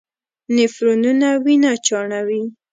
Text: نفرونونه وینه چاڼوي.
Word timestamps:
نفرونونه 0.55 1.29
وینه 1.43 1.71
چاڼوي. 1.85 2.41